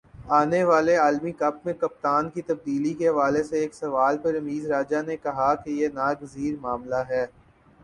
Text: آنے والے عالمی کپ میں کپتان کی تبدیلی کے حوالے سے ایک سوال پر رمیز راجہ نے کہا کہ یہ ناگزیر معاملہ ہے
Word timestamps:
آنے 0.31 0.63
والے 0.63 0.95
عالمی 0.97 1.31
کپ 1.31 1.65
میں 1.65 1.73
کپتان 1.73 2.29
کی 2.29 2.41
تبدیلی 2.41 2.93
کے 2.93 3.07
حوالے 3.07 3.43
سے 3.43 3.59
ایک 3.59 3.73
سوال 3.75 4.17
پر 4.17 4.33
رمیز 4.33 4.65
راجہ 4.71 5.01
نے 5.07 5.17
کہا 5.17 5.53
کہ 5.55 5.69
یہ 5.71 5.87
ناگزیر 5.93 6.59
معاملہ 6.61 7.03
ہے 7.09 7.25